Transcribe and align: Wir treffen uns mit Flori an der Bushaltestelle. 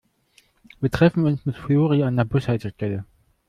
Wir 0.79 0.89
treffen 0.89 1.25
uns 1.27 1.45
mit 1.45 1.55
Flori 1.55 2.01
an 2.01 2.17
der 2.17 2.23
Bushaltestelle. 2.25 3.05